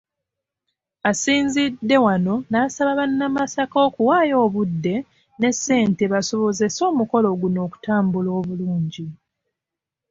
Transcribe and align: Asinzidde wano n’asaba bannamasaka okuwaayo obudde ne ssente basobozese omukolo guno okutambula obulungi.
Asinzidde 1.09 1.95
wano 2.05 2.33
n’asaba 2.51 2.91
bannamasaka 2.99 3.77
okuwaayo 3.87 4.35
obudde 4.45 4.95
ne 5.39 5.49
ssente 5.55 6.03
basobozese 6.13 6.81
omukolo 6.91 7.29
guno 7.39 7.59
okutambula 7.67 8.29
obulungi. 8.39 9.05